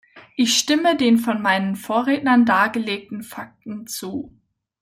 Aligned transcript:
Ich 0.35 0.57
stimme 0.57 0.97
den 0.97 1.19
von 1.19 1.43
meinen 1.43 1.75
Vorrednern 1.75 2.43
dargelegten 2.43 3.21
Fakten 3.21 3.85
zu. 3.85 4.35